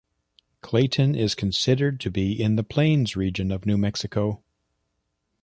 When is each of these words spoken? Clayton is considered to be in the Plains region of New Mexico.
Clayton 0.61 1.13
is 1.13 1.35
considered 1.35 1.99
to 1.99 2.09
be 2.09 2.31
in 2.31 2.55
the 2.55 2.63
Plains 2.63 3.15
region 3.15 3.51
of 3.51 3.67
New 3.67 3.77
Mexico. 3.77 4.41